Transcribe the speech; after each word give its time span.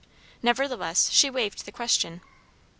Nevertheless 0.41 1.11
she 1.11 1.29
waived 1.29 1.65
the 1.67 1.71
question. 1.71 2.21